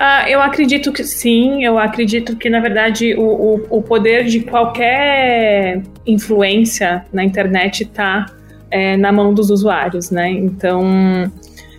Uh, 0.02 0.26
eu 0.26 0.42
acredito 0.42 0.90
que 0.90 1.04
sim, 1.04 1.64
eu 1.64 1.78
acredito 1.78 2.34
que, 2.34 2.50
na 2.50 2.58
verdade, 2.58 3.14
o, 3.14 3.22
o, 3.22 3.78
o 3.78 3.82
poder 3.82 4.24
de 4.24 4.40
qualquer 4.40 5.80
influência 6.04 7.04
na 7.12 7.22
internet 7.22 7.84
está 7.84 8.26
é, 8.68 8.96
na 8.96 9.12
mão 9.12 9.32
dos 9.32 9.48
usuários, 9.48 10.10
né? 10.10 10.28
Então, 10.28 11.30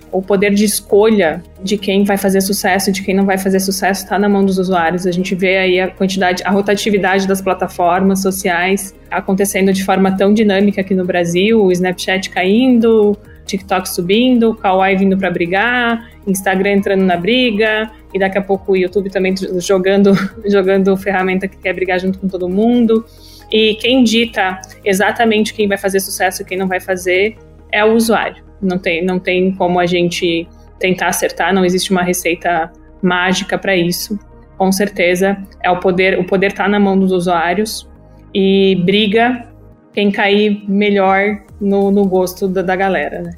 o 0.09 0.21
poder 0.21 0.53
de 0.53 0.63
escolha 0.63 1.43
de 1.61 1.75
quem 1.75 2.05
vai 2.05 2.15
fazer 2.15 2.39
sucesso 2.39 2.91
e 2.91 2.93
de 2.93 3.03
quem 3.03 3.13
não 3.13 3.25
vai 3.25 3.37
fazer 3.37 3.59
sucesso 3.59 4.03
está 4.03 4.17
na 4.17 4.29
mão 4.29 4.45
dos 4.45 4.57
usuários. 4.57 5.05
A 5.05 5.11
gente 5.11 5.35
vê 5.35 5.57
aí 5.57 5.81
a 5.81 5.89
quantidade, 5.89 6.41
a 6.45 6.49
rotatividade 6.49 7.27
das 7.27 7.41
plataformas 7.41 8.21
sociais 8.21 8.95
acontecendo 9.11 9.73
de 9.73 9.83
forma 9.83 10.15
tão 10.15 10.33
dinâmica 10.33 10.79
aqui 10.79 10.95
no 10.95 11.03
Brasil, 11.03 11.61
o 11.61 11.73
Snapchat 11.73 12.29
caindo, 12.29 13.17
TikTok 13.45 13.89
subindo, 13.89 14.55
Kawaii 14.55 14.97
vindo 14.97 15.17
para 15.17 15.29
brigar, 15.29 16.09
Instagram 16.27 16.71
entrando 16.71 17.03
na 17.03 17.17
briga, 17.17 17.91
e 18.13 18.19
daqui 18.19 18.37
a 18.37 18.41
pouco 18.41 18.73
o 18.73 18.77
YouTube 18.77 19.09
também 19.09 19.35
jogando, 19.59 20.13
jogando 20.45 20.95
ferramenta 20.95 21.47
que 21.47 21.57
quer 21.57 21.73
brigar 21.73 21.99
junto 21.99 22.19
com 22.19 22.27
todo 22.27 22.47
mundo. 22.47 23.05
E 23.51 23.75
quem 23.75 24.03
dita 24.03 24.59
exatamente 24.83 25.53
quem 25.53 25.67
vai 25.67 25.77
fazer 25.77 25.99
sucesso 25.99 26.41
e 26.41 26.45
quem 26.45 26.57
não 26.57 26.67
vai 26.67 26.79
fazer 26.79 27.35
é 27.71 27.83
o 27.83 27.93
usuário. 27.93 28.43
Não 28.61 28.77
tem, 28.77 29.03
não 29.03 29.19
tem 29.19 29.51
como 29.53 29.79
a 29.79 29.85
gente 29.85 30.47
tentar 30.79 31.07
acertar, 31.07 31.53
não 31.53 31.65
existe 31.65 31.91
uma 31.91 32.03
receita 32.03 32.71
mágica 33.01 33.57
para 33.57 33.75
isso. 33.75 34.17
Com 34.57 34.71
certeza, 34.71 35.37
é 35.61 35.69
o 35.69 35.79
poder, 35.79 36.19
o 36.19 36.23
poder 36.23 36.51
está 36.51 36.67
na 36.67 36.79
mão 36.79 36.97
dos 36.97 37.11
usuários 37.11 37.89
e 38.33 38.81
briga 38.85 39.47
quem 39.93 40.11
cair 40.11 40.63
melhor 40.67 41.43
no, 41.63 41.91
no 41.91 42.05
gosto 42.05 42.47
da, 42.47 42.61
da 42.61 42.75
galera, 42.75 43.21
né? 43.21 43.31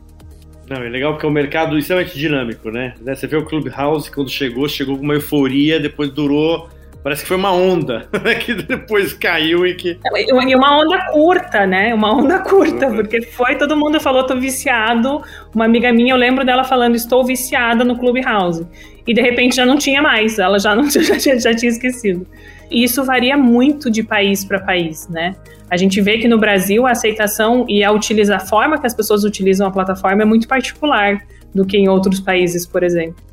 Não, 0.70 0.78
é 0.78 0.90
legal 0.90 1.14
porque 1.14 1.26
é 1.26 1.30
um 1.30 1.32
mercado 1.32 1.78
extremamente 1.78 2.18
dinâmico, 2.18 2.72
né? 2.72 2.96
Você 3.06 3.28
vê 3.28 3.38
o 3.38 3.46
Clubhouse, 3.46 4.10
quando 4.10 4.30
chegou, 4.30 4.68
chegou 4.68 4.98
com 4.98 5.04
uma 5.04 5.14
euforia, 5.14 5.80
depois 5.80 6.10
durou 6.10 6.68
Parece 7.06 7.22
que 7.22 7.28
foi 7.28 7.38
uma 7.38 7.52
onda 7.52 8.10
né, 8.24 8.34
que 8.34 8.52
depois 8.52 9.14
caiu 9.14 9.64
e 9.64 9.76
que. 9.76 10.00
E 10.16 10.56
uma 10.56 10.82
onda 10.82 11.12
curta, 11.12 11.68
né? 11.68 11.94
Uma 11.94 12.12
onda 12.12 12.40
curta, 12.40 12.90
porque 12.90 13.22
foi, 13.22 13.56
todo 13.60 13.78
mundo 13.78 14.00
falou, 14.00 14.26
tô 14.26 14.36
viciado. 14.36 15.22
Uma 15.54 15.66
amiga 15.66 15.94
minha, 15.94 16.14
eu 16.14 16.18
lembro 16.18 16.44
dela 16.44 16.64
falando, 16.64 16.96
estou 16.96 17.24
viciada 17.24 17.84
no 17.84 17.96
Clubhouse. 17.96 18.66
E 19.06 19.14
de 19.14 19.22
repente 19.22 19.56
já 19.56 19.68
não 19.68 19.78
tinha 19.78 20.02
mais, 20.02 20.40
ela 20.40 20.58
já, 20.58 20.76
não, 20.76 20.90
já, 20.90 21.20
já 21.20 21.54
tinha 21.54 21.70
esquecido. 21.70 22.26
E 22.70 22.84
isso 22.84 23.04
varia 23.04 23.38
muito 23.38 23.90
de 23.90 24.04
país 24.04 24.44
para 24.44 24.60
país, 24.60 25.08
né? 25.08 25.36
A 25.70 25.78
gente 25.78 26.00
vê 26.02 26.18
que 26.18 26.28
no 26.28 26.38
Brasil 26.38 26.86
a 26.86 26.92
aceitação 26.92 27.66
e 27.68 27.84
a 27.84 27.92
utiliza, 27.92 28.36
a 28.36 28.40
forma 28.40 28.80
que 28.80 28.86
as 28.86 28.94
pessoas 28.94 29.24
utilizam 29.24 29.68
a 29.68 29.72
plataforma 29.72 30.22
é 30.22 30.26
muito 30.26 30.48
particular 30.48 31.20
do 31.54 31.66
que 31.66 31.78
em 31.78 31.88
outros 31.88 32.20
países, 32.20 32.66
por 32.66 32.84
exemplo. 32.84 33.24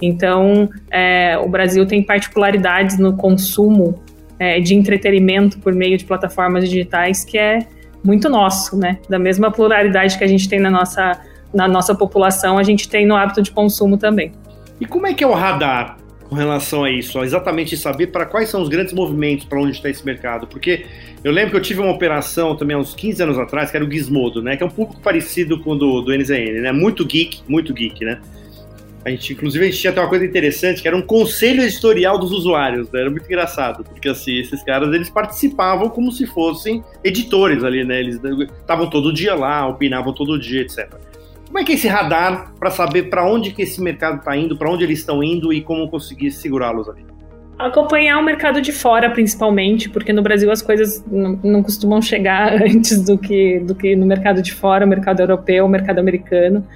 Então, 0.00 0.68
é, 0.90 1.38
o 1.38 1.48
Brasil 1.48 1.86
tem 1.86 2.02
particularidades 2.02 2.98
no 2.98 3.16
consumo 3.16 4.02
é, 4.38 4.58
de 4.60 4.74
entretenimento 4.74 5.58
por 5.58 5.74
meio 5.74 5.96
de 5.96 6.04
plataformas 6.04 6.68
digitais 6.68 7.24
que 7.24 7.38
é 7.38 7.60
muito 8.02 8.28
nosso, 8.28 8.76
né? 8.76 8.98
Da 9.08 9.18
mesma 9.18 9.50
pluralidade 9.50 10.18
que 10.18 10.24
a 10.24 10.26
gente 10.26 10.48
tem 10.48 10.58
na 10.58 10.70
nossa, 10.70 11.20
na 11.54 11.68
nossa 11.68 11.94
população, 11.94 12.58
a 12.58 12.62
gente 12.62 12.88
tem 12.88 13.06
no 13.06 13.14
hábito 13.14 13.42
de 13.42 13.52
consumo 13.52 13.96
também. 13.96 14.32
E 14.80 14.86
como 14.86 15.06
é 15.06 15.14
que 15.14 15.22
é 15.22 15.26
o 15.26 15.32
radar 15.32 16.01
com 16.32 16.36
relação 16.36 16.82
a 16.82 16.90
isso? 16.90 17.22
exatamente 17.22 17.76
saber 17.76 18.06
para 18.06 18.24
quais 18.24 18.48
são 18.48 18.62
os 18.62 18.68
grandes 18.70 18.94
movimentos 18.94 19.44
para 19.44 19.60
onde 19.60 19.72
está 19.72 19.90
esse 19.90 20.04
mercado? 20.04 20.46
Porque 20.46 20.86
eu 21.22 21.30
lembro 21.30 21.50
que 21.50 21.56
eu 21.58 21.60
tive 21.60 21.80
uma 21.80 21.92
operação 21.92 22.56
também 22.56 22.74
há 22.74 22.80
uns 22.80 22.94
15 22.94 23.22
anos 23.22 23.38
atrás, 23.38 23.70
que 23.70 23.76
era 23.76 23.84
o 23.84 23.90
Gizmodo, 23.90 24.40
né? 24.40 24.56
Que 24.56 24.62
é 24.62 24.66
um 24.66 24.70
público 24.70 24.98
parecido 25.02 25.60
com 25.60 25.72
o 25.72 25.74
do, 25.76 26.00
do 26.00 26.16
NZN, 26.16 26.62
né? 26.62 26.72
Muito 26.72 27.04
geek, 27.04 27.42
muito 27.46 27.74
geek, 27.74 28.02
né? 28.02 28.18
A 29.04 29.10
gente, 29.10 29.34
inclusive, 29.34 29.62
a 29.62 29.68
gente 29.68 29.78
tinha 29.78 29.90
até 29.90 30.00
uma 30.00 30.08
coisa 30.08 30.24
interessante, 30.24 30.80
que 30.80 30.88
era 30.88 30.96
um 30.96 31.02
conselho 31.02 31.62
editorial 31.62 32.18
dos 32.18 32.32
usuários, 32.32 32.90
né? 32.90 33.00
Era 33.02 33.10
muito 33.10 33.26
engraçado, 33.26 33.84
porque 33.84 34.08
assim, 34.08 34.38
esses 34.38 34.62
caras, 34.62 34.94
eles 34.94 35.10
participavam 35.10 35.90
como 35.90 36.10
se 36.10 36.26
fossem 36.26 36.82
editores 37.04 37.62
ali, 37.62 37.84
né? 37.84 38.00
Eles 38.00 38.18
estavam 38.58 38.88
todo 38.88 39.12
dia 39.12 39.34
lá, 39.34 39.68
opinavam 39.68 40.14
todo 40.14 40.38
dia, 40.38 40.62
etc. 40.62 40.94
Como 41.52 41.60
é 41.60 41.64
que 41.64 41.72
é 41.72 41.74
esse 41.74 41.86
radar 41.86 42.54
para 42.58 42.70
saber 42.70 43.10
para 43.10 43.30
onde 43.30 43.50
que 43.50 43.60
esse 43.60 43.78
mercado 43.78 44.20
está 44.20 44.34
indo, 44.34 44.56
para 44.56 44.72
onde 44.72 44.84
eles 44.84 45.00
estão 45.00 45.22
indo 45.22 45.52
e 45.52 45.60
como 45.60 45.86
conseguir 45.86 46.30
segurá-los 46.30 46.88
ali? 46.88 47.04
Acompanhar 47.58 48.18
o 48.18 48.24
mercado 48.24 48.62
de 48.62 48.72
fora, 48.72 49.10
principalmente, 49.10 49.90
porque 49.90 50.14
no 50.14 50.22
Brasil 50.22 50.50
as 50.50 50.62
coisas 50.62 51.04
não, 51.06 51.62
costumam 51.62 52.00
chegar 52.00 52.54
antes 52.64 53.02
do 53.04 53.18
que, 53.18 53.60
do 53.60 53.74
que 53.74 53.94
no 53.94 54.06
mercado 54.06 54.40
de 54.40 54.50
fora, 54.50 54.86
o 54.86 54.88
mercado 54.88 55.20
europeu, 55.20 55.66
o 55.66 55.68
mercado 55.68 55.98
americano. 55.98 56.66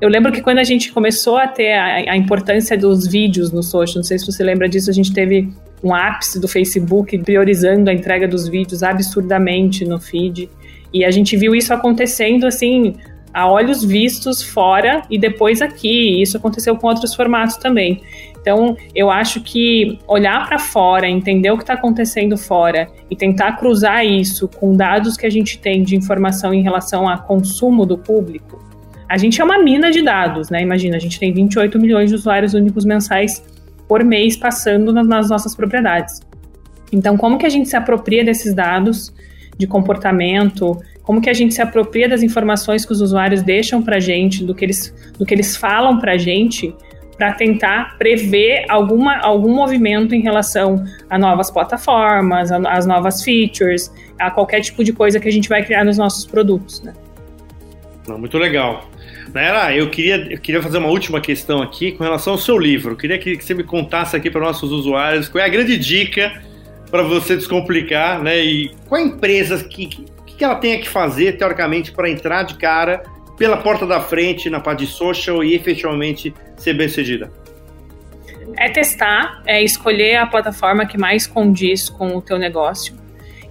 Eu 0.00 0.08
lembro 0.08 0.32
que 0.32 0.40
quando 0.40 0.60
a 0.60 0.64
gente 0.64 0.90
começou 0.92 1.36
a 1.36 1.46
ter 1.46 1.74
a, 1.74 2.12
a, 2.12 2.16
importância 2.16 2.74
dos 2.74 3.06
vídeos 3.06 3.52
no 3.52 3.62
social, 3.62 3.96
não 3.96 4.02
sei 4.02 4.18
se 4.18 4.24
você 4.24 4.42
lembra 4.42 4.66
disso, 4.66 4.88
a 4.88 4.94
gente 4.94 5.12
teve 5.12 5.52
um 5.84 5.94
ápice 5.94 6.40
do 6.40 6.48
Facebook 6.48 7.18
priorizando 7.18 7.90
a 7.90 7.92
entrega 7.92 8.26
dos 8.26 8.48
vídeos 8.48 8.82
absurdamente 8.82 9.84
no 9.84 10.00
feed. 10.00 10.48
E 10.90 11.04
a 11.04 11.10
gente 11.10 11.36
viu 11.36 11.54
isso 11.54 11.72
acontecendo 11.74 12.46
assim, 12.46 12.94
a 13.32 13.50
olhos 13.50 13.82
vistos 13.84 14.42
fora 14.42 15.02
e 15.08 15.18
depois 15.18 15.62
aqui. 15.62 16.20
Isso 16.20 16.36
aconteceu 16.36 16.76
com 16.76 16.86
outros 16.86 17.14
formatos 17.14 17.56
também. 17.56 18.02
Então, 18.40 18.76
eu 18.94 19.08
acho 19.08 19.40
que 19.40 19.98
olhar 20.06 20.46
para 20.48 20.58
fora, 20.58 21.08
entender 21.08 21.50
o 21.50 21.56
que 21.56 21.62
está 21.62 21.74
acontecendo 21.74 22.36
fora 22.36 22.88
e 23.08 23.14
tentar 23.14 23.52
cruzar 23.52 24.04
isso 24.04 24.48
com 24.48 24.74
dados 24.74 25.16
que 25.16 25.24
a 25.24 25.30
gente 25.30 25.58
tem 25.58 25.82
de 25.82 25.94
informação 25.94 26.52
em 26.52 26.62
relação 26.62 27.08
a 27.08 27.16
consumo 27.16 27.86
do 27.86 27.96
público, 27.96 28.60
a 29.08 29.18
gente 29.18 29.40
é 29.40 29.44
uma 29.44 29.62
mina 29.62 29.90
de 29.90 30.00
dados, 30.00 30.48
né? 30.48 30.62
Imagina, 30.62 30.96
a 30.96 30.98
gente 30.98 31.20
tem 31.20 31.34
28 31.34 31.78
milhões 31.78 32.08
de 32.08 32.16
usuários 32.16 32.54
únicos 32.54 32.84
mensais 32.84 33.44
por 33.86 34.02
mês 34.02 34.38
passando 34.38 34.90
nas 34.90 35.28
nossas 35.28 35.54
propriedades. 35.54 36.20
Então, 36.90 37.16
como 37.18 37.36
que 37.36 37.44
a 37.44 37.48
gente 37.50 37.68
se 37.68 37.76
apropria 37.76 38.24
desses 38.24 38.54
dados 38.54 39.14
de 39.58 39.66
comportamento? 39.66 40.78
Como 41.02 41.20
que 41.20 41.28
a 41.28 41.32
gente 41.32 41.54
se 41.54 41.60
apropria 41.60 42.08
das 42.08 42.22
informações 42.22 42.84
que 42.84 42.92
os 42.92 43.00
usuários 43.00 43.42
deixam 43.42 43.82
para 43.82 43.96
a 43.96 44.00
gente, 44.00 44.44
do 44.44 44.54
que 44.54 44.64
eles, 44.64 44.94
do 45.18 45.26
que 45.26 45.34
eles 45.34 45.56
falam 45.56 45.98
para 45.98 46.12
a 46.12 46.18
gente, 46.18 46.74
para 47.16 47.32
tentar 47.32 47.98
prever 47.98 48.64
alguma, 48.68 49.18
algum 49.18 49.54
movimento 49.54 50.14
em 50.14 50.20
relação 50.20 50.84
a 51.10 51.18
novas 51.18 51.50
plataformas, 51.50 52.50
às 52.50 52.86
novas 52.86 53.22
features, 53.22 53.92
a 54.18 54.30
qualquer 54.30 54.60
tipo 54.60 54.82
de 54.82 54.92
coisa 54.92 55.20
que 55.20 55.28
a 55.28 55.32
gente 55.32 55.48
vai 55.48 55.64
criar 55.64 55.84
nos 55.84 55.98
nossos 55.98 56.24
produtos, 56.26 56.82
né? 56.82 56.92
muito 58.18 58.36
legal. 58.36 58.90
Naira, 59.32 59.74
eu 59.74 59.88
queria, 59.88 60.16
eu 60.32 60.38
queria 60.38 60.60
fazer 60.60 60.78
uma 60.78 60.88
última 60.88 61.20
questão 61.20 61.62
aqui 61.62 61.92
com 61.92 62.02
relação 62.02 62.34
ao 62.34 62.38
seu 62.38 62.58
livro. 62.58 62.92
Eu 62.92 62.96
queria 62.96 63.18
que, 63.18 63.36
que 63.36 63.44
você 63.44 63.54
me 63.54 63.62
contasse 63.62 64.16
aqui 64.16 64.30
para 64.30 64.40
nossos 64.40 64.70
usuários 64.70 65.28
qual 65.28 65.42
é 65.42 65.46
a 65.46 65.50
grande 65.50 65.78
dica 65.78 66.42
para 66.90 67.02
você 67.02 67.36
descomplicar, 67.36 68.22
né? 68.22 68.44
E 68.44 68.74
qual 68.88 69.00
é 69.00 69.04
a 69.04 69.06
empresa 69.06 69.62
que, 69.64 69.86
que, 70.42 70.44
ela 70.44 70.56
tenha 70.56 70.78
que 70.78 70.88
fazer, 70.88 71.38
teoricamente, 71.38 71.92
para 71.92 72.10
entrar 72.10 72.42
de 72.42 72.56
cara 72.56 73.04
pela 73.38 73.56
porta 73.58 73.86
da 73.86 74.00
frente 74.00 74.50
na 74.50 74.58
parte 74.58 74.80
de 74.80 74.86
social 74.88 75.44
e 75.44 75.54
efetivamente 75.54 76.34
ser 76.56 76.74
bem 76.74 76.88
sucedida? 76.88 77.30
É 78.58 78.68
testar, 78.68 79.40
é 79.46 79.62
escolher 79.62 80.16
a 80.16 80.26
plataforma 80.26 80.84
que 80.84 80.98
mais 80.98 81.28
condiz 81.28 81.88
com 81.88 82.16
o 82.16 82.20
teu 82.20 82.38
negócio 82.38 82.94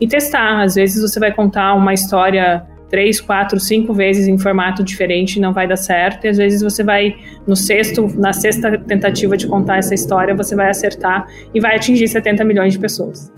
e 0.01 0.07
testar. 0.07 0.61
Às 0.61 0.75
vezes 0.75 1.01
você 1.01 1.17
vai 1.17 1.33
contar 1.33 1.73
uma 1.75 1.93
história 1.93 2.67
três, 2.89 3.21
quatro, 3.21 3.57
cinco 3.57 3.93
vezes 3.93 4.27
em 4.27 4.37
formato 4.37 4.83
diferente 4.83 5.39
não 5.39 5.53
vai 5.53 5.65
dar 5.65 5.77
certo. 5.77 6.25
E 6.25 6.27
às 6.27 6.37
vezes 6.37 6.61
você 6.61 6.83
vai 6.83 7.15
no 7.47 7.55
sexto, 7.55 8.05
na 8.17 8.33
sexta 8.33 8.77
tentativa 8.77 9.37
de 9.37 9.47
contar 9.47 9.77
essa 9.77 9.95
história, 9.95 10.35
você 10.35 10.57
vai 10.57 10.69
acertar 10.69 11.25
e 11.53 11.61
vai 11.61 11.77
atingir 11.77 12.09
70 12.09 12.43
milhões 12.43 12.73
de 12.73 12.79
pessoas. 12.79 13.31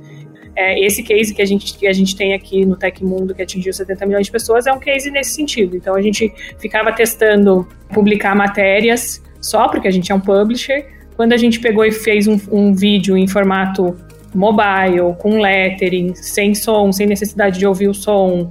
É, 0.56 0.80
esse 0.86 1.02
case 1.02 1.34
que 1.34 1.42
a, 1.42 1.46
gente, 1.46 1.78
que 1.78 1.88
a 1.88 1.94
gente 1.94 2.16
tem 2.16 2.34
aqui 2.34 2.66
no 2.66 2.76
Tecmundo, 2.76 3.34
que 3.34 3.42
atingiu 3.42 3.74
70 3.74 4.06
milhões 4.06 4.28
de 4.28 4.32
pessoas, 4.32 4.68
é 4.68 4.74
um 4.74 4.80
case 4.80 5.10
nesse 5.10 5.32
sentido. 5.32 5.76
Então 5.76 5.96
a 5.96 6.02
gente 6.02 6.32
ficava 6.60 6.92
testando 6.92 7.68
publicar 7.92 8.36
matérias 8.36 9.22
só 9.42 9.68
porque 9.68 9.88
a 9.88 9.92
gente 9.92 10.12
é 10.12 10.16
um 10.16 10.20
publisher. 10.20 10.86
Quando 11.16 11.34
a 11.34 11.38
gente 11.38 11.60
pegou 11.60 11.86
e 11.86 11.92
fez 11.92 12.28
um, 12.28 12.40
um 12.52 12.74
vídeo 12.74 13.18
em 13.18 13.28
formato 13.28 13.96
mobile, 14.34 15.16
com 15.20 15.40
lettering, 15.40 16.16
sem 16.16 16.56
som, 16.56 16.92
sem 16.92 17.06
necessidade 17.06 17.60
de 17.60 17.68
ouvir 17.68 17.88
o 17.88 17.94
som, 17.94 18.50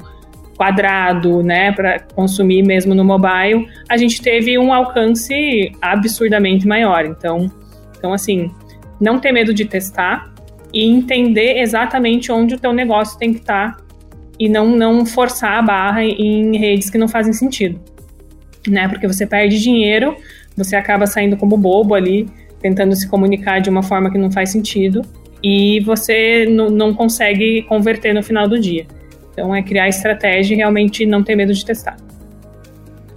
quadrado, 0.56 1.42
né, 1.42 1.72
para 1.72 2.00
consumir 2.14 2.62
mesmo 2.62 2.94
no 2.94 3.04
mobile, 3.04 3.68
a 3.88 3.96
gente 3.96 4.22
teve 4.22 4.56
um 4.58 4.72
alcance 4.72 5.72
absurdamente 5.80 6.66
maior. 6.66 7.04
Então, 7.04 7.50
então 7.98 8.12
assim, 8.12 8.50
não 9.00 9.18
ter 9.18 9.32
medo 9.32 9.52
de 9.52 9.64
testar 9.64 10.31
e 10.72 10.84
entender 10.84 11.58
exatamente 11.58 12.32
onde 12.32 12.54
o 12.54 12.58
teu 12.58 12.72
negócio 12.72 13.18
tem 13.18 13.32
que 13.32 13.40
estar 13.40 13.76
tá, 13.76 13.82
e 14.38 14.48
não 14.48 14.68
não 14.76 15.04
forçar 15.04 15.58
a 15.58 15.62
barra 15.62 16.02
em 16.02 16.56
redes 16.56 16.90
que 16.90 16.98
não 16.98 17.06
fazem 17.06 17.32
sentido, 17.32 17.80
né? 18.66 18.88
Porque 18.88 19.06
você 19.06 19.26
perde 19.26 19.60
dinheiro, 19.60 20.16
você 20.56 20.74
acaba 20.74 21.06
saindo 21.06 21.36
como 21.36 21.56
bobo 21.56 21.94
ali, 21.94 22.28
tentando 22.60 22.94
se 22.96 23.08
comunicar 23.08 23.60
de 23.60 23.68
uma 23.68 23.82
forma 23.82 24.10
que 24.10 24.18
não 24.18 24.30
faz 24.30 24.50
sentido 24.50 25.02
e 25.42 25.80
você 25.80 26.46
não 26.46 26.94
consegue 26.94 27.62
converter 27.62 28.14
no 28.14 28.22
final 28.22 28.48
do 28.48 28.58
dia. 28.58 28.86
Então 29.32 29.54
é 29.54 29.62
criar 29.62 29.88
estratégia 29.88 30.54
e 30.54 30.56
realmente 30.56 31.04
não 31.04 31.22
ter 31.22 31.34
medo 31.34 31.52
de 31.52 31.64
testar. 31.64 31.96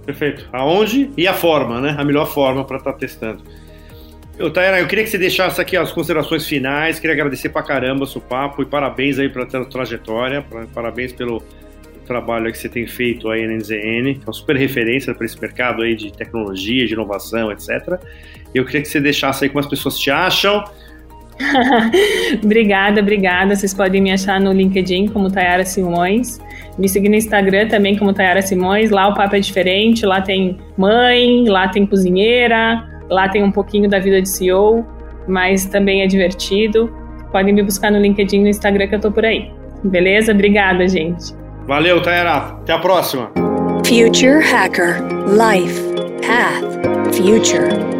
Perfeito. 0.04 0.48
Aonde 0.52 1.10
e 1.16 1.26
a 1.26 1.34
forma, 1.34 1.80
né? 1.80 1.94
A 1.98 2.04
melhor 2.04 2.26
forma 2.26 2.64
para 2.64 2.78
estar 2.78 2.92
tá 2.92 2.98
testando. 2.98 3.42
Eu, 4.38 4.50
Tayara, 4.50 4.80
eu 4.80 4.86
queria 4.86 5.02
que 5.02 5.10
você 5.10 5.16
deixasse 5.16 5.60
aqui 5.60 5.76
as 5.76 5.90
considerações 5.92 6.46
finais. 6.46 6.98
Queria 6.98 7.14
agradecer 7.14 7.48
pra 7.48 7.62
caramba 7.62 8.04
o 8.04 8.06
seu 8.06 8.20
papo 8.20 8.62
e 8.62 8.66
parabéns 8.66 9.18
aí 9.18 9.28
pela 9.28 9.46
trajetória. 9.46 10.44
Parabéns 10.74 11.12
pelo 11.12 11.42
trabalho 12.06 12.50
que 12.50 12.56
você 12.58 12.68
tem 12.68 12.86
feito 12.86 13.28
aí 13.28 13.46
na 13.46 13.54
NZN, 13.54 14.20
é 14.22 14.26
uma 14.26 14.32
super 14.32 14.56
referência 14.56 15.14
para 15.14 15.26
esse 15.26 15.38
mercado 15.40 15.82
aí 15.82 15.94
de 15.94 16.12
tecnologia, 16.12 16.86
de 16.86 16.94
inovação, 16.94 17.50
etc. 17.50 17.98
Eu 18.54 18.64
queria 18.64 18.82
que 18.82 18.88
você 18.88 19.00
deixasse 19.00 19.44
aí 19.44 19.50
como 19.50 19.60
as 19.60 19.66
pessoas 19.66 19.98
te 19.98 20.10
acham. 20.10 20.64
obrigada, 22.42 23.00
obrigada. 23.00 23.54
Vocês 23.54 23.74
podem 23.74 24.00
me 24.00 24.10
achar 24.10 24.40
no 24.40 24.52
LinkedIn 24.52 25.08
como 25.08 25.30
Tayara 25.30 25.64
Simões. 25.64 26.40
Me 26.78 26.88
seguir 26.88 27.08
no 27.08 27.16
Instagram 27.16 27.68
também 27.68 27.96
como 27.96 28.14
Tayara 28.14 28.40
Simões. 28.40 28.90
Lá 28.90 29.08
o 29.08 29.14
papo 29.14 29.36
é 29.36 29.40
diferente. 29.40 30.06
Lá 30.06 30.22
tem 30.22 30.56
mãe, 30.78 31.46
lá 31.48 31.68
tem 31.68 31.84
cozinheira, 31.84 32.95
lá 33.10 33.28
tem 33.28 33.42
um 33.42 33.50
pouquinho 33.50 33.88
da 33.88 33.98
vida 33.98 34.20
de 34.20 34.28
CEO, 34.28 34.84
mas 35.26 35.66
também 35.66 36.02
é 36.02 36.06
divertido. 36.06 36.92
Podem 37.32 37.54
me 37.54 37.62
buscar 37.62 37.90
no 37.90 37.98
LinkedIn 37.98 38.38
e 38.38 38.42
no 38.42 38.48
Instagram 38.48 38.88
que 38.88 38.94
eu 38.94 39.00
tô 39.00 39.10
por 39.10 39.24
aí. 39.24 39.50
Beleza? 39.84 40.32
Obrigada, 40.32 40.88
gente. 40.88 41.34
Valeu, 41.66 42.00
Tayara. 42.00 42.36
Até 42.36 42.72
a 42.72 42.78
próxima. 42.78 43.30
Future 43.84 44.40
Hacker 44.42 45.02
Life 45.28 45.80
Path 46.26 47.14
Future 47.14 47.95